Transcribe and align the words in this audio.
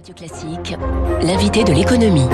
Radio 0.00 0.14
Classique, 0.14 0.76
l'invité 1.20 1.62
de 1.62 1.74
l'économie. 1.74 2.26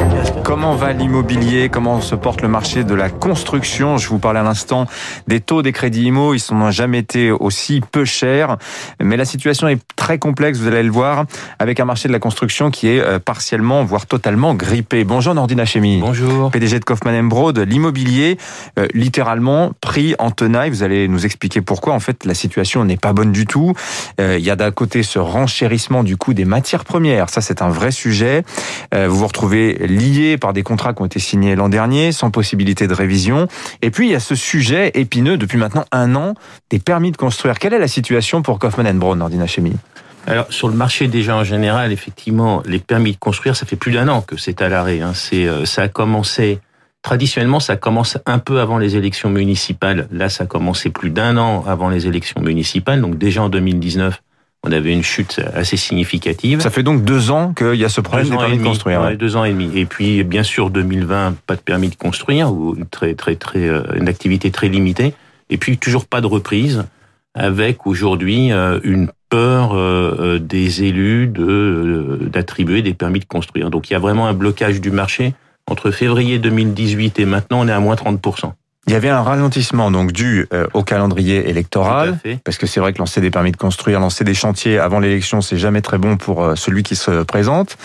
Comment 0.45 0.77
va 0.77 0.93
l'immobilier? 0.93 1.69
Comment 1.69 2.01
se 2.01 2.15
porte 2.15 2.41
le 2.41 2.47
marché 2.47 2.85
de 2.85 2.95
la 2.95 3.11
construction? 3.11 3.99
Je 3.99 4.09
vous 4.09 4.21
parlais 4.21 4.39
à 4.39 4.45
l'instant 4.45 4.87
des 5.27 5.41
taux 5.41 5.63
des 5.63 5.73
crédits 5.73 6.05
IMO. 6.05 6.35
Ils 6.35 6.43
n'ont 6.53 6.71
jamais 6.71 7.01
été 7.01 7.33
aussi 7.33 7.81
peu 7.91 8.05
chers. 8.05 8.57
Mais 9.03 9.17
la 9.17 9.25
situation 9.25 9.67
est 9.67 9.81
très 9.97 10.21
complexe, 10.21 10.61
vous 10.61 10.69
allez 10.69 10.85
le 10.85 10.93
voir, 10.93 11.25
avec 11.59 11.81
un 11.81 11.85
marché 11.85 12.07
de 12.07 12.13
la 12.13 12.21
construction 12.21 12.71
qui 12.71 12.87
est 12.87 13.01
euh, 13.01 13.19
partiellement, 13.19 13.83
voire 13.83 14.07
totalement 14.07 14.55
grippé. 14.55 15.03
Bonjour 15.03 15.35
Nordine 15.35 15.59
Hachemi. 15.59 15.99
Bonjour. 15.99 16.53
PDG 16.53 16.79
de 16.79 16.85
Kaufmann 16.85 17.29
Broad. 17.29 17.59
L'immobilier, 17.59 18.39
euh, 18.79 18.87
littéralement, 18.95 19.73
pris 19.81 20.15
en 20.21 20.31
tenaille. 20.31 20.71
Vous 20.71 20.85
allez 20.85 21.09
nous 21.09 21.25
expliquer 21.25 21.63
pourquoi. 21.63 21.95
En 21.95 22.01
fait, 22.01 22.25
la 22.27 22.35
situation 22.35 22.85
n'est 22.85 22.97
pas 22.97 23.13
bonne 23.13 23.33
du 23.33 23.45
tout. 23.45 23.73
Euh, 24.21 24.37
il 24.39 24.45
y 24.45 24.51
a 24.51 24.57
d'un 24.57 24.71
côté 24.71 25.03
ce 25.03 25.19
renchérissement 25.19 26.05
du 26.05 26.17
coût 26.17 26.33
des 26.33 26.45
matières 26.45 26.85
premières. 26.85 27.29
Ça, 27.29 27.41
c'est 27.41 27.56
un 27.63 27.69
vrai 27.69 27.91
sujet. 27.91 28.45
Euh, 28.95 29.09
vous 29.09 29.19
vous 29.19 29.27
retrouvez 29.27 29.75
lié 29.87 30.39
par 30.39 30.53
des 30.53 30.63
contrats 30.63 30.95
qui 30.95 31.03
ont 31.03 31.07
été 31.07 31.19
signés 31.19 31.57
l'an 31.57 31.69
dernier, 31.69 32.13
sans 32.13 32.31
possibilité 32.31 32.87
de 32.87 32.95
révision. 32.95 33.49
Et 33.83 33.91
puis, 33.91 34.09
il 34.09 34.13
y 34.13 34.15
a 34.15 34.21
ce 34.21 34.35
sujet 34.35 34.91
épineux 34.95 35.37
depuis 35.37 35.59
maintenant 35.59 35.85
un 35.93 36.15
an 36.15 36.35
des 36.71 36.79
permis 36.79 37.13
de 37.13 37.17
construire. 37.17 37.59
Quelle 37.59 37.75
est 37.75 37.79
la 37.79 37.89
situation 37.89 38.43
pour 38.43 38.59
Kaufmann 38.59 38.99
Brown, 38.99 39.19
Nordina 39.19 39.47
Chemie 39.47 39.77
alors 40.29 40.47
sur 40.51 40.67
le 40.67 40.75
marché 40.75 41.07
déjà 41.07 41.37
en 41.37 41.45
général, 41.45 41.93
effectivement, 41.93 42.61
les 42.67 42.81
permis 42.81 43.13
de 43.13 43.17
construire, 43.17 43.55
ça 43.55 43.65
fait 43.65 43.77
plus 43.77 43.93
d'un 43.93 44.09
an 44.09 44.23
que 44.23 44.37
c'est 44.37 44.61
à 44.61 44.69
l'arrêt. 44.69 45.01
Hein. 45.01 45.13
C'est, 45.15 45.47
euh, 45.47 45.65
ça 45.65 45.83
a 45.83 45.89
commencé 45.89 46.59
traditionnellement, 47.03 47.61
ça 47.61 47.77
commence 47.77 48.19
un 48.27 48.41
peu 48.41 48.59
avant 48.59 48.79
les 48.79 48.97
élections 48.97 49.31
municipales. 49.31 50.09
Là, 50.11 50.29
ça 50.29 50.43
a 50.43 50.47
commencé 50.49 50.91
plus 50.91 51.11
d'un 51.11 51.37
an 51.37 51.65
avant 51.65 51.89
les 51.89 52.09
élections 52.09 52.41
municipales. 52.41 53.01
Donc 53.01 53.17
déjà 53.17 53.43
en 53.43 53.49
2019, 53.49 54.21
on 54.65 54.73
avait 54.73 54.93
une 54.93 55.03
chute 55.03 55.41
assez 55.55 55.77
significative. 55.77 56.61
Ça 56.61 56.71
fait 56.71 56.83
donc 56.83 57.05
deux 57.05 57.31
ans 57.31 57.55
qu'il 57.55 57.75
y 57.75 57.85
a 57.85 57.89
ce 57.89 58.01
problème 58.01 58.29
des 58.29 58.37
permis 58.37 58.59
de 58.59 58.65
construire. 58.65 59.01
Ouais, 59.01 59.17
deux 59.17 59.37
ans 59.37 59.45
et 59.45 59.53
demi. 59.53 59.71
Et 59.75 59.87
puis, 59.87 60.25
bien 60.25 60.43
sûr, 60.43 60.71
2020, 60.71 61.37
pas 61.47 61.55
de 61.55 61.61
permis 61.61 61.89
de 61.89 61.95
construire 61.95 62.53
ou 62.53 62.75
une 62.77 62.87
très, 62.87 63.15
très, 63.15 63.37
très, 63.37 63.69
euh, 63.69 63.83
une 63.95 64.09
activité 64.09 64.51
très 64.51 64.69
limitée. 64.69 65.15
Et 65.51 65.57
puis, 65.57 65.79
toujours 65.79 66.07
pas 66.07 66.21
de 66.21 66.27
reprise 66.27 66.85
avec 67.35 67.87
aujourd'hui 67.87 68.51
euh, 68.51 68.81
une 68.83 69.11
peur 69.29 69.73
euh, 69.75 70.39
des 70.39 70.85
élus 70.85 71.27
de 71.27 72.19
d'attribuer 72.33 72.83
des 72.83 72.95
permis 72.95 73.21
de 73.21 73.25
construire. 73.25 73.71
Donc, 73.71 73.91
il 73.91 73.93
y 73.93 73.97
a 73.97 74.01
vraiment 74.01 74.27
un 74.27 74.35
blocage 74.35 74.81
du 74.81 74.91
marché. 74.91 75.35
Entre 75.69 75.91
février 75.91 76.39
2018 76.39 77.19
et 77.19 77.25
maintenant, 77.25 77.61
on 77.61 77.69
est 77.69 77.73
à 77.73 77.81
moins 77.81 77.97
30%. 77.97 78.53
Il 78.89 78.93
y 78.93 78.95
avait 78.95 79.09
un 79.09 79.23
ralentissement 79.23 79.91
donc 79.91 80.13
dû 80.13 80.47
euh, 80.53 80.69
au 80.73 80.85
calendrier 80.85 81.49
électoral, 81.51 82.21
parce 82.45 82.57
que 82.57 82.67
c'est 82.67 82.79
vrai 82.79 82.93
que 82.93 82.99
lancer 82.99 83.21
des 83.21 83.33
permis 83.33 83.51
de 83.51 83.57
construire, 83.57 83.99
lancer 83.99 84.23
des 84.23 84.35
chantiers 84.35 84.79
avant 84.79 85.01
l'élection, 85.01 85.41
c'est 85.41 85.57
jamais 85.57 85.81
très 85.81 85.99
bon 85.99 86.17
pour 86.17 86.45
euh, 86.45 86.55
celui 86.55 86.85
qui 86.85 86.95
se 86.95 87.25
présente. 87.25 87.79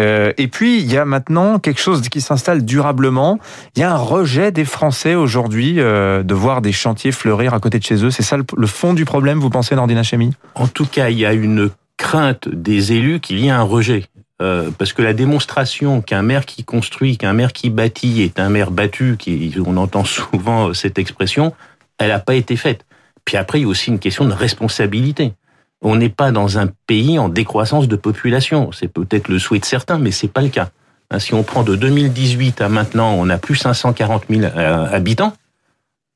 Euh, 0.00 0.32
et 0.38 0.48
puis 0.48 0.80
il 0.80 0.90
y 0.90 0.96
a 0.96 1.04
maintenant 1.04 1.60
quelque 1.60 1.80
chose 1.80 2.08
qui 2.08 2.20
s'installe 2.20 2.64
durablement. 2.64 3.38
Il 3.76 3.80
y 3.80 3.82
a 3.84 3.92
un 3.92 3.98
rejet 3.98 4.50
des 4.50 4.64
Français 4.64 5.14
aujourd'hui 5.14 5.74
de 5.76 6.34
voir 6.34 6.60
des 6.60 6.72
chantiers 6.72 7.12
fleurir 7.12 7.54
à 7.54 7.60
côté 7.60 7.78
de 7.78 7.84
chez 7.84 8.02
eux. 8.02 8.10
C'est 8.10 8.22
ça 8.22 8.36
le, 8.36 8.66
fond 8.66 8.94
du 8.94 9.04
problème, 9.04 9.38
vous 9.38 9.50
pensez, 9.50 9.76
Nordina 9.76 10.02
Chemi 10.02 10.32
En 10.54 10.66
tout 10.66 10.86
cas, 10.86 11.10
il 11.10 11.18
y 11.18 11.26
a 11.26 11.34
une 11.34 11.70
crainte 11.98 12.48
des 12.48 12.92
élus 12.92 13.20
qu'il 13.20 13.38
y 13.38 13.46
ait 13.46 13.50
un 13.50 13.62
rejet. 13.62 14.06
Euh, 14.42 14.70
parce 14.76 14.92
que 14.92 15.02
la 15.02 15.12
démonstration 15.12 16.00
qu'un 16.00 16.22
maire 16.22 16.46
qui 16.46 16.64
construit, 16.64 17.16
qu'un 17.16 17.32
maire 17.32 17.52
qui 17.52 17.70
bâtit 17.70 18.22
est 18.22 18.40
un 18.40 18.48
maire 18.48 18.72
battu, 18.72 19.16
qui, 19.16 19.54
on 19.64 19.76
entend 19.76 20.04
souvent 20.04 20.74
cette 20.74 20.98
expression, 20.98 21.54
elle 21.98 22.08
n'a 22.08 22.18
pas 22.18 22.34
été 22.34 22.56
faite. 22.56 22.84
Puis 23.24 23.36
après, 23.36 23.60
il 23.60 23.62
y 23.62 23.64
a 23.66 23.68
aussi 23.68 23.90
une 23.90 24.00
question 24.00 24.24
de 24.24 24.32
responsabilité. 24.32 25.34
On 25.80 25.94
n'est 25.94 26.08
pas 26.08 26.32
dans 26.32 26.58
un 26.58 26.66
pays 26.86 27.20
en 27.20 27.28
décroissance 27.28 27.86
de 27.86 27.94
population. 27.94 28.72
C'est 28.72 28.88
peut-être 28.88 29.28
le 29.28 29.38
souhait 29.38 29.60
de 29.60 29.64
certains, 29.64 29.98
mais 29.98 30.10
c'est 30.10 30.32
pas 30.32 30.42
le 30.42 30.48
cas. 30.48 30.70
Hein, 31.10 31.20
si 31.20 31.34
on 31.34 31.44
prend 31.44 31.62
de 31.62 31.76
2018 31.76 32.60
à 32.62 32.68
maintenant, 32.68 33.14
on 33.14 33.28
a 33.28 33.38
plus 33.38 33.56
540 33.56 34.24
000 34.28 34.42
euh, 34.42 34.86
habitants. 34.90 35.34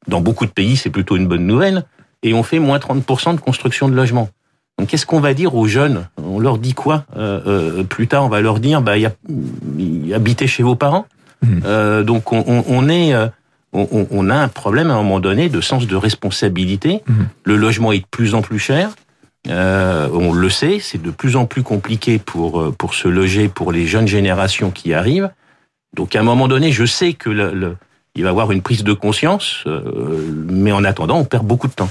Dans 0.09 0.21
beaucoup 0.21 0.47
de 0.47 0.51
pays, 0.51 0.77
c'est 0.77 0.91
plutôt 0.91 1.17
une 1.17 1.29
bonne 1.29 1.47
nouvelle. 1.47 1.85
Et 2.23 2.35
on 2.35 2.43
fait 2.43 2.59
moins 2.59 2.79
30% 2.79 3.37
de 3.37 3.41
construction 3.41 3.89
de 3.89 3.95
logements. 3.95 4.31
Donc 4.79 4.89
qu'est-ce 4.89 5.07
qu'on 5.07 5.21
va 5.21 5.33
dire 5.33 5.55
aux 5.55 5.67
jeunes? 5.67 6.07
On 6.23 6.39
leur 6.39 6.59
dit 6.59 6.75
quoi 6.75 7.05
euh, 7.17 7.41
euh, 7.47 7.83
Plus 7.85 8.09
tard, 8.09 8.25
on 8.25 8.29
va 8.29 8.41
leur 8.41 8.61
dire, 8.61 8.83
bah, 8.83 8.99
y 8.99 9.07
a, 9.07 9.13
habitez 10.15 10.47
chez 10.47 10.63
vos 10.63 10.75
parents. 10.75 11.07
Mmh. 11.43 11.61
Euh, 11.65 12.03
donc 12.03 12.33
on, 12.33 12.45
on, 12.47 12.65
on 12.69 12.89
est, 12.89 13.15
euh, 13.15 13.29
on, 13.73 14.07
on, 14.11 14.31
a 14.31 14.35
un 14.35 14.49
problème 14.49 14.91
à 14.91 14.95
un 14.95 15.03
moment 15.03 15.21
donné 15.21 15.49
de 15.49 15.61
sens 15.61 15.87
de 15.87 15.97
responsabilité. 15.97 17.03
Mmh. 17.07 17.15
Le 17.45 17.57
logement 17.57 17.93
est 17.93 18.01
de 18.01 18.07
plus 18.11 18.35
en 18.35 18.43
plus 18.43 18.59
cher. 18.59 18.91
Euh, 19.49 20.09
on 20.13 20.33
le 20.33 20.51
sait, 20.51 20.79
c'est 20.81 21.01
de 21.01 21.11
plus 21.11 21.37
en 21.37 21.47
plus 21.47 21.63
compliqué 21.63 22.19
pour 22.19 22.75
pour 22.77 22.95
se 22.95 23.07
loger 23.07 23.49
pour 23.49 23.71
les 23.71 23.87
jeunes 23.87 24.09
générations 24.09 24.71
qui 24.71 24.93
arrivent. 24.93 25.31
Donc 25.95 26.17
à 26.17 26.21
un 26.21 26.25
moment 26.25 26.49
donné, 26.49 26.73
je 26.73 26.85
sais 26.85 27.13
que 27.13 27.31
le, 27.31 27.55
le 27.55 27.77
il 28.17 28.23
va 28.23 28.31
y 28.31 28.31
avoir 28.31 28.51
une 28.51 28.63
prise 28.63 28.83
de 28.83 28.95
conscience, 28.95 29.63
euh, 29.67 29.81
mais 30.49 30.73
en 30.73 30.85
attendant, 30.85 31.19
on 31.19 31.25
perd 31.25 31.47
beaucoup 31.47 31.69
de 31.69 31.73
temps. 31.75 31.89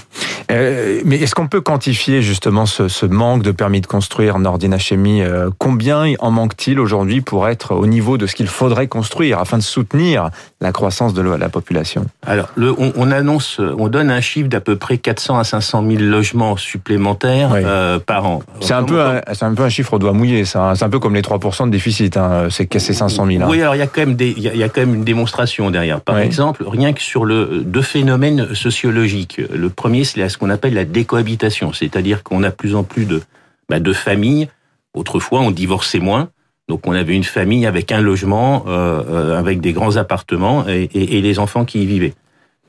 Euh, 0.52 1.02
mais 1.06 1.18
est-ce 1.18 1.36
qu'on 1.36 1.48
peut 1.48 1.62
quantifier 1.62 2.22
justement 2.22 2.66
ce, 2.66 3.06
manque 3.06 3.44
de 3.44 3.52
permis 3.52 3.82
de 3.82 3.88
construire 3.88 4.40
Nordina 4.40 4.78
Chemie 4.78 5.22
euh, 5.22 5.50
Combien 5.58 6.14
en 6.20 6.32
manque-t-il 6.32 6.80
aujourd'hui 6.80 7.22
pour 7.22 7.48
être 7.48 7.76
au 7.76 7.86
niveau 7.86 8.18
de 8.18 8.26
ce 8.26 8.36
qu'il 8.36 8.48
faudrait 8.48 8.88
construire 8.88 9.40
afin 9.40 9.58
de 9.58 9.64
soutenir 9.64 10.30
la 10.66 10.72
croissance 10.72 11.14
de 11.14 11.22
la 11.22 11.50
population 11.50 12.06
Alors, 12.26 12.50
le, 12.56 12.74
on, 12.78 12.92
on, 12.96 13.12
annonce, 13.12 13.60
on 13.60 13.88
donne 13.88 14.10
un 14.10 14.22
chiffre 14.22 14.50
d'à 14.50 14.62
peu 14.62 14.76
près 14.76 14.98
400 14.98 15.38
à 15.38 15.44
500 15.44 15.86
000 15.88 16.02
logements 16.02 16.58
supplémentaires 16.58 17.52
oui. 17.54 17.62
euh, 17.64 18.00
par 18.00 18.26
an. 18.26 18.42
C'est 18.62 18.74
un, 18.74 18.84
peu 18.84 19.02
un, 19.02 19.22
un 19.40 19.54
peu 19.54 19.64
un 19.64 19.70
chiffre 19.70 19.94
au 19.94 20.00
doigt 20.00 20.14
mouillé, 20.14 20.44
ça. 20.44 20.70
Hein. 20.70 20.76
C'est 20.76 20.86
un 20.86 20.90
peu 20.90 21.00
comme 21.00 21.14
les 21.14 21.22
3% 21.22 21.66
de 21.66 21.70
déficit, 21.70 22.18
hein. 22.18 22.48
c'est 22.50 22.74
500 22.74 23.28
000. 23.28 23.44
Hein. 23.44 23.48
Oui, 23.50 23.62
alors 23.62 23.76
il 23.76 23.80
y 23.80 23.82
a 23.84 23.88
quand 23.88 24.02
même 24.02 24.16
des, 24.16 24.34
il 24.36 24.42
y 24.42 24.64
a, 24.64 24.70
quand 24.70 24.82
même 24.82 24.96
une 24.96 25.04
démonstration 25.04 25.70
derrière. 25.70 26.02
Par 26.02 26.16
oui. 26.16 26.24
exemple, 26.24 26.64
rien 26.68 26.94
que 26.94 27.02
sur 27.02 27.26
le 27.26 27.62
deux 27.64 27.82
phénomènes 27.84 28.56
sociologiques. 28.56 29.40
Le 29.54 29.70
premier, 29.70 30.04
c'est 30.04 30.28
ce 30.28 30.38
qu'on 30.38 30.50
appelle 30.50 30.74
la 30.74 30.86
décohabitation, 30.86 31.74
c'est-à-dire 31.74 32.24
qu'on 32.24 32.44
a 32.44 32.52
plus 32.52 32.76
en 32.76 32.84
plus 32.84 33.06
de, 33.06 33.22
bah, 33.70 33.80
de 33.80 33.94
familles. 33.94 34.50
Autrefois, 34.96 35.42
on 35.42 35.52
divorçait 35.52 36.00
moins. 36.00 36.30
Donc 36.68 36.88
on 36.88 36.94
avait 36.94 37.16
une 37.16 37.24
famille 37.24 37.66
avec 37.66 37.92
un 37.92 38.02
logement, 38.02 38.66
euh, 38.68 39.38
avec 39.38 39.62
des 39.62 39.72
grands 39.72 39.98
appartements 39.98 40.68
et, 40.68 40.90
et, 40.94 41.18
et, 41.18 41.22
les 41.22 41.38
enfants 41.38 41.64
qui 41.64 41.84
y 41.84 41.86
vivaient. 41.86 42.14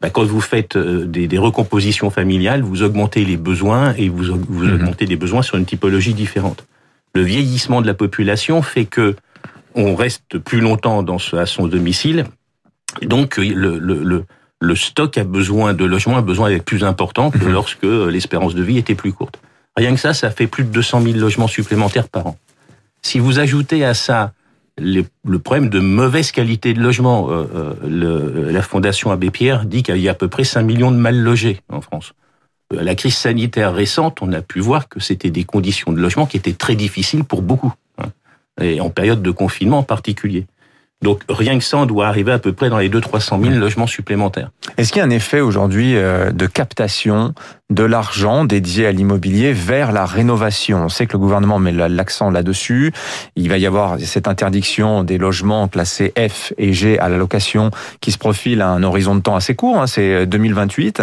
Bah, 0.03 0.11
quand 0.11 0.25
vous 0.25 0.43
faites 0.43 0.77
euh, 0.77 1.07
des, 1.07 1.27
des, 1.27 1.39
recompositions 1.39 2.11
familiales, 2.11 2.61
vous 2.63 2.83
augmentez 2.83 3.25
les 3.25 3.39
besoins 3.39 3.95
et 3.97 4.11
vous, 4.11 4.37
vous 4.49 4.65
mmh. 4.67 4.75
augmentez 4.75 5.07
les 5.07 5.17
besoins 5.17 5.41
sur 5.41 5.57
une 5.57 5.65
typologie 5.65 6.13
différente. 6.13 6.67
Le 7.15 7.23
vieillissement 7.23 7.81
de 7.81 7.87
la 7.87 7.95
population 7.95 8.61
fait 8.61 8.85
que 8.85 9.17
on 9.75 9.95
reste 9.95 10.39
plus 10.39 10.61
longtemps 10.61 11.03
dans 11.03 11.19
ce, 11.19 11.37
à 11.37 11.47
son 11.47 11.67
domicile. 11.67 12.27
Donc 13.03 13.39
le, 13.39 13.79
le, 13.79 14.03
le, 14.03 14.25
le, 14.61 14.75
stock 14.75 15.17
a 15.17 15.25
besoin 15.25 15.73
de 15.73 15.85
logements 15.85 16.17
a 16.19 16.23
besoin 16.23 16.51
d'être 16.51 16.65
plus 16.65 16.85
important 16.85 17.31
que 17.31 17.39
mmh. 17.39 17.53
lorsque 17.53 17.83
l'espérance 17.83 18.55
de 18.55 18.63
vie 18.63 18.77
était 18.77 18.95
plus 18.95 19.13
courte. 19.13 19.41
Rien 19.75 19.95
que 19.95 20.01
ça, 20.01 20.13
ça 20.13 20.31
fait 20.31 20.47
plus 20.47 20.65
de 20.65 20.71
200 20.71 21.01
000 21.03 21.19
logements 21.19 21.49
supplémentaires 21.49 22.09
par 22.09 22.27
an. 22.27 22.37
Si 23.07 23.21
vous 23.21 23.39
ajoutez 23.39 23.85
à 23.85 23.95
ça 23.95 24.33
le, 24.77 25.05
le 25.25 25.39
problème 25.39 25.69
de 25.69 25.79
mauvaise 25.79 26.33
qualité 26.33 26.75
de 26.75 26.81
logement, 26.81 27.31
euh, 27.31 27.47
euh, 27.55 27.75
le, 27.87 28.51
la 28.51 28.63
Fondation 28.63 29.13
Abbé 29.13 29.31
Pierre 29.31 29.65
dit 29.65 29.85
qu'il 29.85 29.99
y 29.99 30.09
a 30.09 30.11
à 30.11 30.15
peu 30.15 30.27
près 30.27 30.43
5 30.43 30.65
millions 30.65 30.91
de 30.91 30.97
mal 30.97 31.17
logés 31.17 31.61
en 31.69 31.81
France. 31.81 32.15
Euh, 32.73 32.83
la 32.83 32.97
crise 32.97 33.15
sanitaire 33.17 33.73
récente, 33.73 34.23
on 34.23 34.33
a 34.33 34.43
pu 34.43 34.59
voir 34.59 34.89
que 34.89 34.99
c'était 34.99 35.31
des 35.31 35.45
conditions 35.45 35.93
de 35.93 36.01
logement 36.01 36.27
qui 36.27 36.37
étaient 36.37 36.53
très 36.53 36.75
difficiles 36.75 37.23
pour 37.23 37.43
beaucoup, 37.43 37.73
hein, 37.99 38.07
et 38.61 38.81
en 38.81 38.91
période 38.91 39.23
de 39.23 39.31
confinement 39.31 39.79
en 39.79 39.85
particulier. 39.85 40.47
Donc 41.01 41.23
rien 41.29 41.57
que 41.59 41.65
ça, 41.65 41.77
on 41.77 41.87
doit 41.87 42.09
arriver 42.09 42.33
à 42.33 42.41
peu 42.41 42.53
près 42.53 42.71
dans 42.71 42.79
les 42.79 42.89
200-300 42.89 43.41
000 43.41 43.55
logements 43.55 43.87
supplémentaires. 43.87 44.51
Est-ce 44.79 44.91
qu'il 44.91 44.99
y 44.99 45.03
a 45.03 45.07
un 45.07 45.11
effet 45.11 45.39
aujourd'hui 45.39 45.93
de 45.93 46.47
captation 46.47 47.35
de 47.71 47.83
l'argent 47.83 48.45
dédié 48.45 48.87
à 48.87 48.93
l'immobilier 48.93 49.53
vers 49.53 49.91
la 49.91 50.05
rénovation. 50.05 50.85
On 50.85 50.89
sait 50.89 51.07
que 51.07 51.15
le 51.15 51.19
gouvernement 51.19 51.59
met 51.59 51.73
l'accent 51.73 52.31
là-dessus. 52.31 52.93
Il 53.35 53.49
va 53.49 53.59
y 53.59 53.67
avoir 53.67 53.99
cette 53.99 54.29
interdiction 54.29 55.03
des 55.03 55.19
logements 55.19 55.67
classés 55.67 56.13
F 56.17 56.53
et 56.59 56.73
G 56.73 56.99
à 57.01 57.09
la 57.09 57.17
location 57.17 57.73
qui 58.01 58.13
se 58.13 58.19
profile 58.19 58.63
à 58.63 58.69
un 58.69 58.85
horizon 58.85 59.17
de 59.17 59.21
temps 59.21 59.35
assez 59.35 59.57
court. 59.57 59.81
Hein, 59.81 59.89
c'est 59.89 60.27
2028 60.27 61.03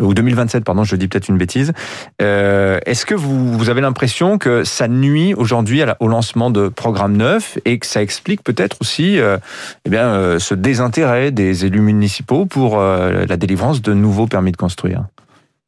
ou 0.00 0.12
2027, 0.12 0.64
pardon, 0.64 0.82
je 0.82 0.96
dis 0.96 1.06
peut-être 1.06 1.28
une 1.28 1.38
bêtise. 1.38 1.72
Euh, 2.20 2.80
Est-ce 2.84 3.06
que 3.06 3.14
vous, 3.14 3.56
vous 3.56 3.70
avez 3.70 3.80
l'impression 3.80 4.38
que 4.38 4.64
ça 4.64 4.88
nuit 4.88 5.34
aujourd'hui 5.34 5.82
au 6.00 6.08
lancement 6.08 6.50
de 6.50 6.68
programmes 6.68 7.16
neufs 7.16 7.58
et 7.64 7.78
que 7.78 7.86
ça 7.86 8.02
explique 8.02 8.42
peut-être 8.42 8.76
aussi 8.80 9.20
euh, 9.20 9.38
eh 9.84 9.90
bien, 9.90 10.08
euh, 10.08 10.38
ce 10.40 10.54
désintérêt 10.54 11.30
des 11.30 11.64
élus 11.64 11.80
municipaux 11.80 12.44
pour 12.44 12.80
euh, 12.80 13.24
la 13.28 13.36
délivrance 13.36 13.82
de 13.82 13.94
nouveaux 13.94 14.26
permis 14.26 14.50
de 14.50 14.56
construire? 14.56 15.04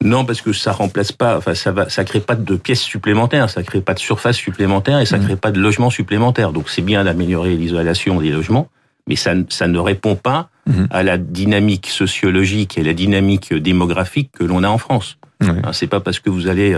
Non, 0.02 0.24
parce 0.24 0.42
que 0.42 0.52
ça 0.52 0.72
remplace 0.72 1.12
pas, 1.12 1.38
enfin 1.38 1.54
ça 1.54 1.72
va, 1.72 1.88
ça 1.88 2.04
crée 2.04 2.20
pas 2.20 2.34
de 2.34 2.56
pièces 2.56 2.82
supplémentaires, 2.82 3.48
ça 3.48 3.62
crée 3.62 3.80
pas 3.80 3.94
de 3.94 3.98
surface 3.98 4.36
supplémentaire 4.36 5.00
et 5.00 5.06
ça 5.06 5.18
mmh. 5.18 5.24
crée 5.24 5.36
pas 5.36 5.50
de 5.50 5.60
logements 5.60 5.90
supplémentaires. 5.90 6.52
Donc 6.52 6.68
c'est 6.68 6.82
bien 6.82 7.04
d'améliorer 7.04 7.56
l'isolation 7.56 8.20
des 8.20 8.30
logements, 8.30 8.68
mais 9.08 9.16
ça, 9.16 9.32
ça 9.48 9.66
ne 9.66 9.78
répond 9.78 10.14
pas 10.14 10.50
mmh. 10.66 10.84
à 10.90 11.02
la 11.02 11.16
dynamique 11.16 11.86
sociologique 11.86 12.76
et 12.76 12.82
la 12.82 12.92
dynamique 12.92 13.54
démographique 13.54 14.30
que 14.32 14.44
l'on 14.44 14.62
a 14.62 14.68
en 14.68 14.78
France. 14.78 15.16
Mmh. 15.40 15.72
C'est 15.72 15.86
pas 15.86 16.00
parce 16.00 16.20
que 16.20 16.28
vous 16.28 16.48
allez 16.48 16.76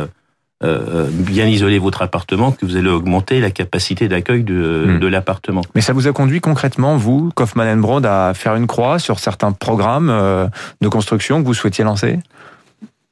bien 0.62 1.46
isoler 1.46 1.78
votre 1.78 2.00
appartement 2.02 2.50
que 2.52 2.64
vous 2.64 2.76
allez 2.76 2.88
augmenter 2.88 3.40
la 3.40 3.50
capacité 3.50 4.08
d'accueil 4.08 4.42
de, 4.42 4.86
hmm. 4.86 4.98
de 5.00 5.06
l'appartement. 5.06 5.60
Mais 5.74 5.82
ça 5.82 5.92
vous 5.92 6.08
a 6.08 6.12
conduit 6.12 6.40
concrètement, 6.40 6.96
vous, 6.96 7.30
Kaufmann 7.34 7.78
Broad, 7.80 8.06
à 8.06 8.32
faire 8.34 8.54
une 8.54 8.66
croix 8.66 8.98
sur 8.98 9.18
certains 9.18 9.52
programmes 9.52 10.48
de 10.80 10.88
construction 10.88 11.42
que 11.42 11.46
vous 11.46 11.54
souhaitiez 11.54 11.84
lancer? 11.84 12.20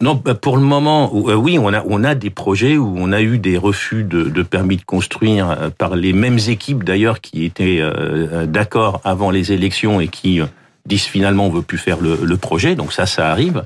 Non, 0.05 0.21
bah, 0.23 0.35
pour 0.35 0.59
le 0.59 0.63
moment, 0.63 1.11
euh, 1.15 1.35
oui, 1.35 1.59
on 1.59 1.73
a, 1.73 1.83
on 1.89 2.05
a 2.05 2.15
des 2.15 2.29
projets 2.29 2.77
où 2.77 2.95
on 2.99 3.11
a 3.11 3.23
eu 3.23 3.39
des 3.39 3.57
refus 3.57 4.05
de, 4.05 4.43
permis 4.43 4.77
de 4.77 4.83
construire 4.83 5.51
euh, 5.51 5.71
par 5.71 5.97
les 5.97 6.13
mêmes 6.13 6.39
équipes 6.47 6.85
d'ailleurs 6.85 7.23
qui 7.23 7.47
étaient 7.47 7.79
euh, 7.81 8.45
d'accord 8.45 9.01
avant 9.05 9.31
les 9.31 9.53
élections 9.53 10.01
et 10.01 10.09
qui 10.09 10.43
disent 10.85 11.05
finalement 11.05 11.47
on 11.47 11.49
veut 11.49 11.63
plus 11.63 11.79
faire 11.79 11.97
le, 12.03 12.37
projet. 12.37 12.75
Donc 12.75 12.93
ça, 12.93 13.07
ça 13.07 13.31
arrive. 13.31 13.65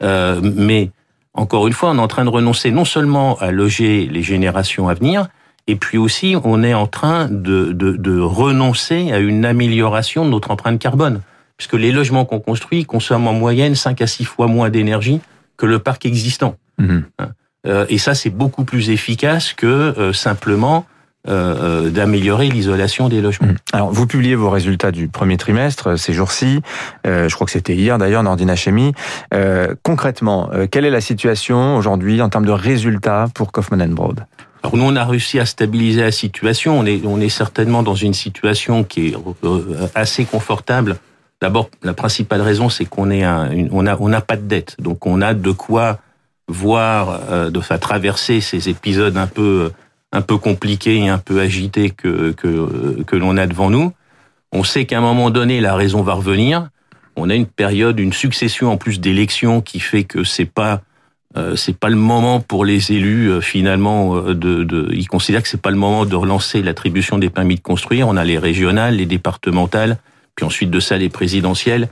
mais 0.00 0.90
encore 1.34 1.66
une 1.66 1.74
fois, 1.74 1.90
on 1.90 1.98
est 1.98 2.00
en 2.00 2.08
train 2.08 2.24
de 2.24 2.30
renoncer 2.30 2.70
non 2.70 2.86
seulement 2.86 3.36
à 3.36 3.50
loger 3.50 4.08
les 4.10 4.22
générations 4.22 4.88
à 4.88 4.94
venir, 4.94 5.28
et 5.66 5.76
puis 5.76 5.98
aussi 5.98 6.34
on 6.42 6.62
est 6.62 6.72
en 6.72 6.86
train 6.86 7.28
de, 7.28 7.72
de 7.72 8.20
renoncer 8.20 9.12
à 9.12 9.18
une 9.18 9.44
amélioration 9.44 10.24
de 10.24 10.30
notre 10.30 10.50
empreinte 10.50 10.78
carbone. 10.78 11.20
Puisque 11.58 11.74
les 11.74 11.92
logements 11.92 12.24
qu'on 12.24 12.40
construit 12.40 12.86
consomment 12.86 13.28
en 13.28 13.34
moyenne 13.34 13.74
5 13.74 14.00
à 14.00 14.06
6 14.06 14.24
fois 14.24 14.46
moins 14.46 14.70
d'énergie 14.70 15.20
que 15.56 15.66
le 15.66 15.78
parc 15.78 16.06
existant. 16.06 16.56
Mhm. 16.78 17.04
Hein. 17.18 17.28
Euh, 17.66 17.86
et 17.88 17.98
ça, 17.98 18.14
c'est 18.14 18.30
beaucoup 18.30 18.64
plus 18.64 18.90
efficace 18.90 19.52
que 19.52 19.66
euh, 19.66 20.12
simplement 20.12 20.86
euh, 21.26 21.88
d'améliorer 21.88 22.48
l'isolation 22.48 23.08
des 23.08 23.22
logements. 23.22 23.48
Mhm. 23.48 23.56
Alors, 23.72 23.90
vous 23.90 24.06
publiez 24.06 24.34
vos 24.34 24.50
résultats 24.50 24.90
du 24.90 25.08
premier 25.08 25.38
trimestre 25.38 25.98
ces 25.98 26.12
jours-ci. 26.12 26.60
je 27.04 27.34
crois 27.34 27.46
que 27.46 27.52
c'était 27.52 27.74
hier 27.74 27.96
d'ailleurs, 27.96 28.22
Nordina 28.22 28.56
Chemie. 28.56 28.92
concrètement, 29.82 30.50
quelle 30.70 30.84
est 30.84 30.90
la 30.90 31.00
situation 31.00 31.76
aujourd'hui 31.76 32.20
en 32.20 32.28
termes 32.28 32.44
de 32.44 32.52
résultats 32.52 33.28
pour 33.34 33.52
Kaufmann 33.52 33.94
Broad? 33.94 34.26
Alors 34.62 34.76
nous, 34.76 34.84
on 34.84 34.96
a 34.96 35.04
réussi 35.04 35.38
à 35.38 35.46
stabiliser 35.46 36.02
la 36.02 36.12
situation. 36.12 36.78
On 36.78 36.86
est, 36.86 37.00
on 37.06 37.20
est 37.20 37.28
certainement 37.30 37.82
dans 37.82 37.94
une 37.94 38.14
situation 38.14 38.84
qui 38.84 39.08
est 39.08 39.16
assez 39.94 40.26
confortable 40.26 40.96
D'abord, 41.44 41.68
la 41.82 41.92
principale 41.92 42.40
raison, 42.40 42.70
c'est 42.70 42.86
qu'on 42.86 43.10
a, 43.10 43.50
n'a 43.50 44.20
pas 44.22 44.36
de 44.36 44.46
dette, 44.46 44.76
donc 44.78 45.04
on 45.04 45.20
a 45.20 45.34
de 45.34 45.50
quoi 45.50 45.98
voir, 46.48 47.20
euh, 47.28 47.50
de 47.50 47.60
faire 47.60 47.78
traverser 47.78 48.40
ces 48.40 48.70
épisodes 48.70 49.14
un 49.18 49.26
peu, 49.26 49.70
compliqués 50.40 50.96
et 51.00 51.08
un 51.10 51.18
peu 51.18 51.40
agités 51.40 51.90
que 51.90 52.34
l'on 53.12 53.36
a 53.36 53.46
devant 53.46 53.68
nous. 53.68 53.92
On 54.52 54.64
sait 54.64 54.86
qu'à 54.86 54.96
un 54.96 55.02
moment 55.02 55.28
donné, 55.28 55.60
la 55.60 55.74
raison 55.74 56.00
va 56.00 56.14
revenir. 56.14 56.70
On 57.14 57.28
a 57.28 57.34
une 57.34 57.44
période, 57.44 58.00
une 58.00 58.14
succession 58.14 58.72
en 58.72 58.78
plus 58.78 58.98
d'élections 58.98 59.60
qui 59.60 59.80
fait 59.80 60.04
que 60.04 60.24
c'est 60.24 60.46
pas 60.46 60.80
euh, 61.36 61.56
pas 61.78 61.90
le 61.90 61.96
moment 61.96 62.40
pour 62.40 62.64
les 62.64 62.90
élus 62.90 63.28
euh, 63.28 63.42
finalement 63.42 64.18
de, 64.22 64.64
de, 64.64 64.88
ils 64.94 65.08
considèrent 65.08 65.42
que 65.42 65.48
c'est 65.50 65.60
pas 65.60 65.72
le 65.72 65.76
moment 65.76 66.06
de 66.06 66.16
relancer 66.16 66.62
l'attribution 66.62 67.18
des 67.18 67.28
permis 67.28 67.56
de 67.56 67.60
construire. 67.60 68.08
On 68.08 68.16
a 68.16 68.24
les 68.24 68.38
régionales, 68.38 68.96
les 68.96 69.04
départementales, 69.04 69.98
puis 70.34 70.44
ensuite 70.44 70.70
de 70.70 70.80
ça 70.80 70.96
les 70.96 71.08
présidentielles. 71.08 71.88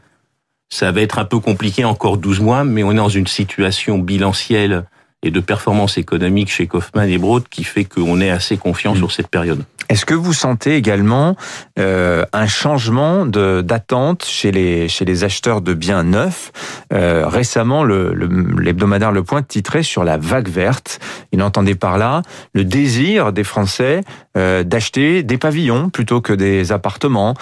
Ça 0.68 0.90
va 0.90 1.02
être 1.02 1.18
un 1.18 1.24
peu 1.24 1.38
compliqué 1.38 1.84
encore 1.84 2.16
12 2.16 2.40
mois, 2.40 2.64
mais 2.64 2.82
on 2.82 2.92
est 2.92 2.96
dans 2.96 3.08
une 3.08 3.26
situation 3.26 3.98
bilancielle 3.98 4.84
et 5.22 5.30
de 5.30 5.40
performance 5.40 5.98
économique 5.98 6.50
chez 6.50 6.66
Kaufmann 6.66 7.08
et 7.08 7.18
Broad 7.18 7.48
qui 7.48 7.64
fait 7.64 7.84
qu'on 7.84 8.20
est 8.20 8.30
assez 8.30 8.56
confiant 8.56 8.94
mmh. 8.94 8.98
sur 8.98 9.12
cette 9.12 9.28
période. 9.28 9.64
Est-ce 9.92 10.06
que 10.06 10.14
vous 10.14 10.32
sentez 10.32 10.76
également 10.76 11.36
euh, 11.78 12.24
un 12.32 12.46
changement 12.46 13.26
d'attente 13.26 14.24
chez 14.24 14.50
les 14.50 14.88
chez 14.88 15.04
les 15.04 15.22
acheteurs 15.22 15.60
de 15.60 15.74
biens 15.74 16.02
neufs? 16.02 16.50
Euh, 16.94 17.28
Récemment, 17.28 17.84
l'hebdomadaire 17.84 19.12
le, 19.12 19.18
le, 19.20 19.22
Point 19.22 19.42
titrait 19.42 19.82
sur 19.82 20.02
la 20.02 20.16
vague 20.16 20.48
verte. 20.48 20.98
Il 21.30 21.42
entendait 21.42 21.74
par 21.74 21.98
là 21.98 22.22
le 22.54 22.64
désir 22.64 23.34
des 23.34 23.44
Français 23.44 24.00
euh, 24.38 24.64
d'acheter 24.64 25.22
des 25.22 25.36
pavillons 25.36 25.90
plutôt 25.90 26.22
que 26.22 26.32
des 26.32 26.72
appartements, 26.72 27.34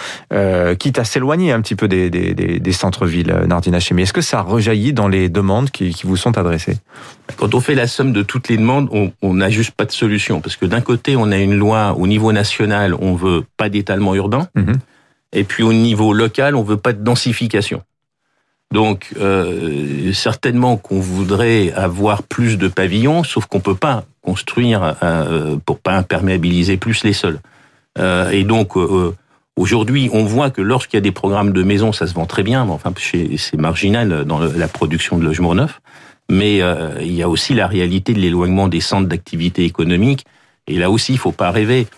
quitte 0.81 0.99
à 0.99 1.05
s'éloigner 1.05 1.53
un 1.53 1.61
petit 1.61 1.77
peu 1.77 1.87
des, 1.87 2.11
des, 2.11 2.73
centres-villes. 2.73 3.45
Nardina 3.47 3.79
Chemie, 3.79 4.03
est-ce 4.03 4.13
que 4.13 4.21
ça 4.21 4.41
rejaillit 4.41 4.93
dans 4.93 5.07
les 5.07 5.29
demandes 5.29 5.71
qui, 5.71 5.95
qui 5.95 6.05
vous 6.05 6.17
sont 6.17 6.37
adressées? 6.37 6.79
Quand 7.37 7.55
on 7.55 7.61
fait 7.61 7.77
la 7.77 7.87
somme 7.87 8.13
de 8.13 8.23
toutes 8.23 8.49
les 8.49 8.57
demandes, 8.57 8.89
on 9.23 9.35
n'a 9.35 9.51
juste 9.51 9.71
pas 9.71 9.85
de 9.85 9.93
solution 9.93 10.41
parce 10.41 10.57
que 10.57 10.67
d'un 10.67 10.81
côté, 10.81 11.15
on 11.15 11.31
a 11.31 11.39
une 11.39 11.55
loi 11.55 11.95
au 11.97 12.09
niveau 12.09 12.33
national 12.33 12.40
national, 12.41 12.95
on 12.95 13.15
veut 13.15 13.45
pas 13.57 13.69
d'étalement 13.69 14.15
urbain. 14.15 14.49
Mhm. 14.55 14.79
Et 15.33 15.45
puis 15.45 15.63
au 15.63 15.73
niveau 15.73 16.13
local, 16.13 16.57
on 16.57 16.63
veut 16.63 16.77
pas 16.77 16.93
de 16.93 17.03
densification. 17.03 17.83
Donc 18.73 19.13
euh, 19.19 20.13
certainement 20.13 20.77
qu'on 20.77 21.01
voudrait 21.01 21.73
avoir 21.73 22.23
plus 22.23 22.57
de 22.57 22.69
pavillons, 22.69 23.25
sauf 23.25 23.47
qu'on 23.47 23.61
peut 23.61 23.75
pas 23.75 24.05
construire 24.23 24.97
euh, 25.03 25.57
pour 25.65 25.81
pas 25.81 25.97
imperméabiliser 25.97 26.77
plus 26.77 27.03
les 27.05 27.13
sols. 27.13 27.41
Euh, 27.99 28.31
et 28.31 28.45
donc 28.45 28.77
aujourd'hui, 29.57 30.09
on 30.13 30.25
voit 30.25 30.51
que 30.51 30.63
lorsqu'il 30.63 30.97
y 30.97 31.03
a 31.03 31.03
des 31.03 31.13
programmes 31.13 31.53
de 31.53 31.63
maisons, 31.65 31.93
ça 31.93 32.07
se 32.07 32.15
vend 32.15 32.27
très 32.27 32.45
bien. 32.45 32.65
Mais 32.65 32.73
enfin, 32.73 32.93
c'est 33.37 33.59
marginal 33.59 34.25
dans 34.25 34.39
la 34.39 34.69
production 34.69 35.19
de 35.19 35.25
logements 35.25 35.55
neufs. 35.55 35.81
Mais 36.31 36.61
il 37.01 37.13
y 37.13 37.23
a 37.25 37.29
aussi 37.29 37.55
la 37.55 37.67
réalité 37.67 38.15
de 38.15 38.21
l'éloignement 38.21 38.69
des 38.69 38.81
centres 38.81 39.09
d'activité 39.09 39.65
économique. 39.65 40.25
Et 40.69 40.79
là 40.79 40.91
aussi, 40.91 41.13
il 41.13 41.19
faut 41.19 41.33
pas 41.33 41.51
rêver 41.51 41.89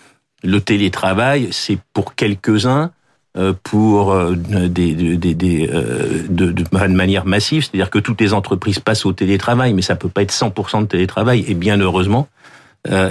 le 0.42 0.60
télétravail, 0.60 1.48
c'est 1.50 1.78
pour 1.92 2.14
quelques-uns, 2.14 2.90
euh, 3.38 3.54
pour 3.62 4.12
euh, 4.12 4.34
des, 4.34 4.94
euh, 4.94 6.26
de, 6.28 6.52
de, 6.52 6.64
manière 6.72 7.24
massive, 7.24 7.62
c'est-à-dire 7.62 7.88
que 7.88 7.98
toutes 7.98 8.20
les 8.20 8.34
entreprises 8.34 8.78
passent 8.78 9.06
au 9.06 9.14
télétravail, 9.14 9.72
mais 9.72 9.80
ça 9.80 9.96
peut 9.96 10.10
pas 10.10 10.20
être 10.20 10.34
100% 10.34 10.82
de 10.82 10.86
télétravail, 10.86 11.42
et 11.48 11.54
bien 11.54 11.80
heureusement. 11.80 12.28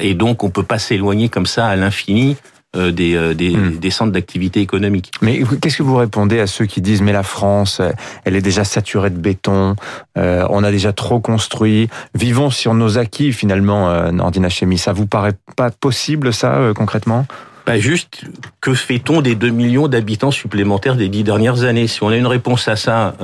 Et 0.01 0.15
donc, 0.15 0.43
on 0.43 0.49
peut 0.49 0.63
pas 0.63 0.79
s'éloigner 0.79 1.29
comme 1.29 1.45
ça 1.45 1.67
à 1.67 1.77
l'infini 1.77 2.35
des, 2.73 3.15
euh, 3.15 3.33
des, 3.33 3.51
hmm. 3.51 3.79
des, 3.79 3.89
centres 3.89 4.13
d'activité 4.13 4.61
économique. 4.61 5.11
Mais 5.21 5.41
qu'est-ce 5.61 5.77
que 5.77 5.83
vous 5.83 5.97
répondez 5.97 6.39
à 6.39 6.47
ceux 6.47 6.65
qui 6.65 6.81
disent 6.81 7.01
mais 7.01 7.11
la 7.11 7.23
France, 7.23 7.81
elle 8.23 8.35
est 8.35 8.41
déjà 8.41 8.63
saturée 8.63 9.09
de 9.09 9.17
béton, 9.17 9.75
euh, 10.17 10.45
on 10.49 10.63
a 10.63 10.71
déjà 10.71 10.93
trop 10.93 11.19
construit, 11.19 11.89
vivons 12.15 12.49
sur 12.49 12.73
nos 12.73 12.97
acquis 12.97 13.33
finalement, 13.33 13.89
euh, 13.89 14.11
Nordina 14.11 14.49
Chemie. 14.49 14.77
Ça 14.77 14.93
vous 14.93 15.05
paraît 15.05 15.33
pas 15.55 15.69
possible 15.69 16.33
ça 16.33 16.71
concrètement? 16.75 17.25
Bah 17.65 17.77
juste, 17.77 18.23
que 18.59 18.73
fait-on 18.73 19.21
des 19.21 19.35
2 19.35 19.49
millions 19.49 19.87
d'habitants 19.87 20.31
supplémentaires 20.31 20.95
des 20.95 21.09
dix 21.09 21.23
dernières 21.23 21.63
années? 21.63 21.87
Si 21.87 22.01
on 22.03 22.09
a 22.09 22.15
une 22.15 22.25
réponse 22.25 22.67
à 22.67 22.75
ça 22.75 23.15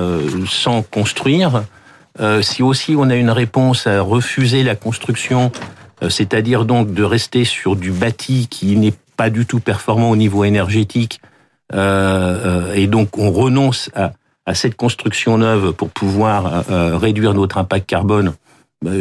sans 0.48 0.84
construire, 0.84 1.64
si 2.42 2.62
aussi 2.62 2.96
on 2.96 3.10
a 3.10 3.16
une 3.16 3.32
réponse 3.32 3.88
à 3.88 4.02
refuser 4.02 4.62
la 4.62 4.76
construction, 4.76 5.52
c'est-à-dire 6.08 6.66
donc 6.66 6.94
de 6.94 7.04
rester 7.04 7.46
sur 7.46 7.76
du 7.76 7.92
bâti 7.92 8.48
qui 8.48 8.78
n'est 8.78 8.94
pas 9.18 9.30
du 9.30 9.46
tout 9.46 9.60
performant 9.60 10.12
au 10.12 10.16
niveau 10.16 10.44
énergétique, 10.44 11.20
euh, 11.74 12.70
euh, 12.70 12.74
et 12.74 12.88
donc 12.88 13.18
on 13.18 13.32
renonce 13.32 13.90
à, 13.94 14.14
à, 14.46 14.54
cette 14.54 14.76
construction 14.76 15.38
neuve 15.38 15.74
pour 15.74 15.90
pouvoir 15.90 16.64
euh, 16.72 16.96
réduire 16.98 17.34
notre 17.34 17.58
impact 17.58 17.88
carbone. 17.88 18.34
Bah, 18.86 18.92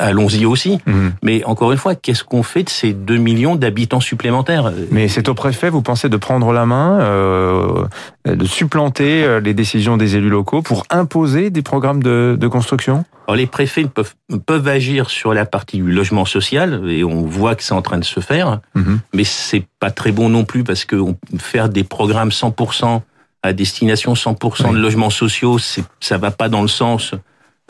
allons-y 0.00 0.46
aussi. 0.46 0.78
Mhm. 0.86 1.12
Mais 1.22 1.44
encore 1.44 1.70
une 1.70 1.78
fois, 1.78 1.94
qu'est-ce 1.94 2.24
qu'on 2.24 2.42
fait 2.42 2.62
de 2.62 2.70
ces 2.70 2.94
2 2.94 3.18
millions 3.18 3.54
d'habitants 3.54 4.00
supplémentaires? 4.00 4.72
Mais 4.90 5.06
c'est 5.08 5.28
au 5.28 5.34
préfet, 5.34 5.68
vous 5.68 5.82
pensez, 5.82 6.08
de 6.08 6.16
prendre 6.16 6.50
la 6.50 6.64
main, 6.64 6.98
euh, 7.00 7.84
de 8.24 8.44
supplanter 8.46 9.38
les 9.40 9.52
décisions 9.52 9.98
des 9.98 10.16
élus 10.16 10.30
locaux 10.30 10.62
pour 10.62 10.84
imposer 10.88 11.50
des 11.50 11.60
programmes 11.60 12.02
de, 12.02 12.38
de 12.40 12.48
construction? 12.48 13.04
Alors 13.26 13.36
les 13.36 13.46
préfets 13.46 13.84
peuvent, 13.84 14.14
peuvent 14.46 14.68
agir 14.68 15.10
sur 15.10 15.34
la 15.34 15.44
partie 15.46 15.78
du 15.78 15.90
logement 15.90 16.24
social 16.24 16.88
et 16.88 17.02
on 17.02 17.22
voit 17.22 17.56
que 17.56 17.64
c'est 17.64 17.74
en 17.74 17.82
train 17.82 17.98
de 17.98 18.04
se 18.04 18.20
faire, 18.20 18.60
mhm. 18.74 19.00
mais 19.12 19.24
c'est 19.24 19.64
pas 19.80 19.90
très 19.90 20.12
bon 20.12 20.28
non 20.28 20.44
plus 20.44 20.62
parce 20.62 20.84
que 20.84 20.96
faire 21.38 21.68
des 21.68 21.82
programmes 21.82 22.28
100% 22.28 23.00
à 23.42 23.52
destination 23.52 24.14
100% 24.14 24.72
de 24.72 24.78
logements 24.78 25.10
sociaux, 25.10 25.58
ça 26.00 26.18
va 26.18 26.30
pas 26.30 26.48
dans 26.48 26.62
le 26.62 26.68
sens 26.68 27.14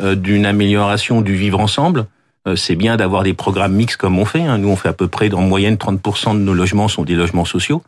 euh, 0.03 0.15
d'une 0.15 0.45
amélioration 0.45 1.23
du 1.23 1.35
vivre 1.35 1.59
ensemble. 1.59 2.07
Euh, 2.47 2.55
c'est 2.55 2.77
bien 2.77 2.97
d'avoir 2.97 3.23
des 3.23 3.35
programmes 3.35 3.75
mixtes 3.75 3.97
comme 3.97 4.19
on 4.19 4.25
fait. 4.25 4.43
Hein. 4.43 4.59
Nous, 4.59 4.69
on 4.69 4.77
fait 4.77 4.89
à 4.89 4.93
peu 4.93 5.09
près 5.09 5.33
en 5.33 5.41
moyenne 5.41 5.77
30% 5.77 6.35
de 6.35 6.39
nos 6.39 6.55
logements 6.55 6.89
sont 6.89 7.05
des 7.05 7.15
logements 7.15 7.45
sociaux 7.45 7.83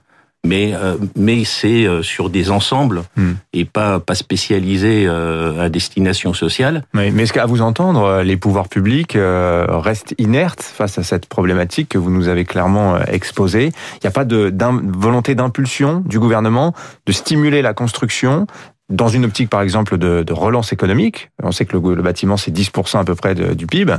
mais 0.47 0.73
euh, 0.75 0.97
mais 1.17 1.45
c'est 1.45 1.85
euh, 1.85 2.03
sur 2.03 2.31
des 2.31 2.51
ensembles 2.51 3.03
hmm. 3.17 3.33
et 3.53 3.65
pas 3.65 3.99
pas 4.01 4.15
spécialisé 4.15 5.05
euh, 5.07 5.65
à 5.65 5.69
destination 5.69 6.33
sociale. 6.33 6.85
Mais, 6.95 7.11
mais 7.11 7.25
est-ce 7.25 7.33
qu'à 7.33 7.47
vous 7.47 7.61
entendre, 7.61 8.23
les 8.23 8.37
pouvoirs 8.37 8.69
publics 8.69 9.17
restent 9.17 10.15
inertes 10.19 10.63
face 10.63 10.99
à 10.99 11.03
cette 11.03 11.27
problématique 11.27 11.91
que 11.91 11.99
vous 11.99 12.11
nous 12.11 12.29
avez 12.29 12.45
clairement 12.45 12.99
exposée? 13.05 13.73
Il 13.95 14.01
n'y 14.05 14.09
a 14.09 14.13
pas 14.13 14.25
de 14.25 14.53
volonté 14.97 15.35
d'impulsion 15.35 16.03
du 16.07 16.19
gouvernement 16.19 16.75
de 17.07 17.13
stimuler 17.13 17.63
la 17.63 17.75
construction 17.75 18.47
dans 18.89 19.09
une 19.09 19.27
optique, 19.27 19.51
par 19.51 19.61
exemple, 19.61 19.99
de, 19.99 20.23
de 20.23 20.33
relance 20.33 20.73
économique, 20.73 21.31
on 21.43 21.53
sait 21.53 21.67
que 21.67 21.77
le, 21.77 21.95
le 21.95 22.03
bâtiment, 22.03 22.39
c'est 22.39 22.51
10% 22.51 22.99
à 22.99 23.05
peu 23.05 23.15
près 23.15 23.35
du 23.35 23.67
PIB, 23.67 23.97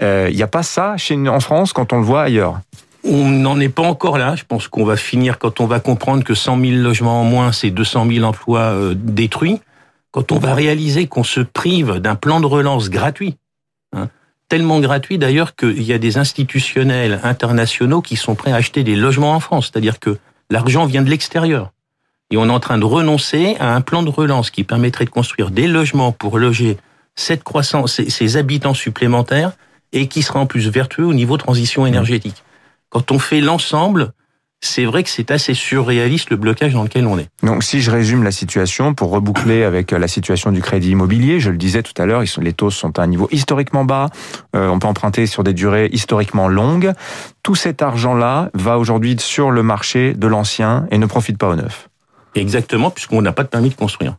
il 0.00 0.34
n'y 0.36 0.42
a 0.42 0.46
pas 0.46 0.62
ça 0.62 0.96
chez, 0.96 1.16
en 1.28 1.40
France 1.40 1.72
quand 1.72 1.92
on 1.92 1.98
le 1.98 2.04
voit 2.04 2.22
ailleurs? 2.22 2.60
On 3.04 3.28
n'en 3.28 3.58
est 3.60 3.68
pas 3.68 3.82
encore 3.82 4.18
là. 4.18 4.36
Je 4.36 4.44
pense 4.44 4.68
qu'on 4.68 4.84
va 4.84 4.96
finir 4.96 5.38
quand 5.38 5.60
on 5.60 5.66
va 5.66 5.80
comprendre 5.80 6.24
que 6.24 6.34
100 6.34 6.60
000 6.60 6.72
logements 6.82 7.20
en 7.20 7.24
moins, 7.24 7.52
c'est 7.52 7.70
200 7.70 8.06
000 8.10 8.24
emplois 8.24 8.60
euh, 8.60 8.94
détruits. 8.96 9.60
Quand 10.10 10.32
on 10.32 10.38
va 10.38 10.54
réaliser 10.54 11.06
qu'on 11.06 11.24
se 11.24 11.40
prive 11.40 11.98
d'un 11.98 12.16
plan 12.16 12.40
de 12.40 12.46
relance 12.46 12.90
gratuit, 12.90 13.36
hein, 13.94 14.08
tellement 14.48 14.80
gratuit 14.80 15.18
d'ailleurs 15.18 15.54
qu'il 15.54 15.82
y 15.82 15.92
a 15.92 15.98
des 15.98 16.18
institutionnels 16.18 17.20
internationaux 17.22 18.02
qui 18.02 18.16
sont 18.16 18.34
prêts 18.34 18.52
à 18.52 18.56
acheter 18.56 18.82
des 18.82 18.96
logements 18.96 19.34
en 19.34 19.40
France. 19.40 19.70
C'est-à-dire 19.72 20.00
que 20.00 20.18
l'argent 20.50 20.86
vient 20.86 21.02
de 21.02 21.10
l'extérieur. 21.10 21.72
Et 22.32 22.36
on 22.36 22.46
est 22.46 22.52
en 22.52 22.60
train 22.60 22.78
de 22.78 22.84
renoncer 22.84 23.56
à 23.58 23.74
un 23.74 23.80
plan 23.80 24.02
de 24.02 24.10
relance 24.10 24.50
qui 24.50 24.64
permettrait 24.64 25.04
de 25.04 25.10
construire 25.10 25.50
des 25.50 25.66
logements 25.66 26.12
pour 26.12 26.38
loger 26.38 26.76
cette 27.16 27.42
croissance, 27.42 28.00
ces 28.08 28.36
habitants 28.36 28.74
supplémentaires 28.74 29.52
et 29.92 30.06
qui 30.06 30.22
sera 30.22 30.40
en 30.40 30.46
plus 30.46 30.68
vertueux 30.68 31.04
au 31.04 31.14
niveau 31.14 31.36
transition 31.36 31.86
énergétique. 31.86 32.44
Quand 32.90 33.12
on 33.12 33.18
fait 33.18 33.40
l'ensemble, 33.40 34.12
c'est 34.60 34.84
vrai 34.84 35.02
que 35.02 35.08
c'est 35.08 35.30
assez 35.30 35.54
surréaliste 35.54 36.30
le 36.30 36.36
blocage 36.36 36.74
dans 36.74 36.82
lequel 36.82 37.06
on 37.06 37.18
est. 37.18 37.28
Donc 37.42 37.64
si 37.64 37.80
je 37.80 37.90
résume 37.90 38.22
la 38.22 38.30
situation, 38.30 38.94
pour 38.94 39.10
reboucler 39.10 39.64
avec 39.64 39.90
la 39.92 40.08
situation 40.08 40.52
du 40.52 40.60
crédit 40.60 40.90
immobilier, 40.90 41.40
je 41.40 41.50
le 41.50 41.56
disais 41.56 41.82
tout 41.82 41.94
à 42.00 42.04
l'heure, 42.04 42.22
les 42.40 42.52
taux 42.52 42.70
sont 42.70 42.98
à 42.98 43.02
un 43.02 43.06
niveau 43.06 43.28
historiquement 43.32 43.84
bas, 43.84 44.10
euh, 44.54 44.68
on 44.68 44.78
peut 44.78 44.86
emprunter 44.86 45.26
sur 45.26 45.44
des 45.44 45.54
durées 45.54 45.88
historiquement 45.92 46.48
longues. 46.48 46.92
Tout 47.42 47.54
cet 47.54 47.80
argent-là 47.80 48.50
va 48.52 48.78
aujourd'hui 48.78 49.16
sur 49.18 49.50
le 49.50 49.62
marché 49.62 50.12
de 50.12 50.26
l'ancien 50.26 50.86
et 50.90 50.98
ne 50.98 51.06
profite 51.06 51.38
pas 51.38 51.48
au 51.48 51.56
neuf. 51.56 51.88
Exactement, 52.34 52.90
puisqu'on 52.90 53.22
n'a 53.22 53.32
pas 53.32 53.42
de 53.44 53.48
permis 53.48 53.70
de 53.70 53.74
construire. 53.74 54.16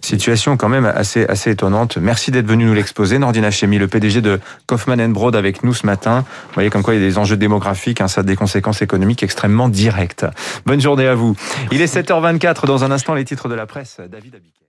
Situation 0.00 0.56
quand 0.56 0.68
même 0.68 0.86
assez, 0.86 1.24
assez 1.26 1.50
étonnante. 1.50 1.96
Merci 1.96 2.30
d'être 2.30 2.46
venu 2.46 2.64
nous 2.66 2.74
l'exposer. 2.74 3.18
Nordina 3.18 3.50
Chemi, 3.50 3.78
le 3.78 3.88
PDG 3.88 4.20
de 4.20 4.40
Kaufmann 4.66 5.12
Broad 5.12 5.36
avec 5.36 5.64
nous 5.64 5.74
ce 5.74 5.86
matin. 5.86 6.24
Vous 6.48 6.54
voyez 6.54 6.70
comme 6.70 6.82
quoi 6.82 6.94
il 6.94 7.00
y 7.00 7.04
a 7.04 7.08
des 7.08 7.18
enjeux 7.18 7.36
démographiques, 7.36 8.00
hein, 8.00 8.08
ça 8.08 8.20
a 8.20 8.24
des 8.24 8.36
conséquences 8.36 8.82
économiques 8.82 9.22
extrêmement 9.22 9.68
directes. 9.68 10.26
Bonne 10.66 10.80
journée 10.80 11.06
à 11.06 11.14
vous. 11.14 11.36
Il 11.72 11.80
est 11.80 11.92
7h24. 11.92 12.66
Dans 12.66 12.84
un 12.84 12.90
instant, 12.90 13.14
les 13.14 13.24
titres 13.24 13.48
de 13.48 13.54
la 13.54 13.66
presse. 13.66 14.00
David 14.10 14.34
Abiquet. 14.36 14.63